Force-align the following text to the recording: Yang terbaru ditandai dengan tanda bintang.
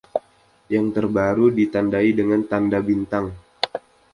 Yang 0.73 0.87
terbaru 0.97 1.45
ditandai 1.57 2.09
dengan 2.19 2.41
tanda 2.51 2.79
bintang. 2.87 3.25